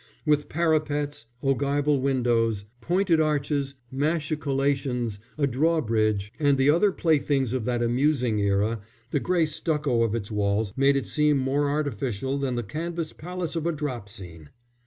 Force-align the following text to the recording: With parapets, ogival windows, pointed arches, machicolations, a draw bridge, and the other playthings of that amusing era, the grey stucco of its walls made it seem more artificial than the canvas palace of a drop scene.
With 0.25 0.49
parapets, 0.49 1.27
ogival 1.43 2.01
windows, 2.01 2.65
pointed 2.81 3.19
arches, 3.21 3.75
machicolations, 3.93 5.19
a 5.37 5.45
draw 5.45 5.79
bridge, 5.79 6.33
and 6.39 6.57
the 6.57 6.71
other 6.71 6.91
playthings 6.91 7.53
of 7.53 7.65
that 7.65 7.83
amusing 7.83 8.39
era, 8.39 8.81
the 9.11 9.19
grey 9.19 9.45
stucco 9.45 10.01
of 10.01 10.15
its 10.15 10.31
walls 10.31 10.73
made 10.75 10.95
it 10.95 11.05
seem 11.05 11.37
more 11.37 11.69
artificial 11.69 12.39
than 12.39 12.55
the 12.55 12.63
canvas 12.63 13.13
palace 13.13 13.55
of 13.55 13.67
a 13.67 13.71
drop 13.71 14.09
scene. 14.09 14.49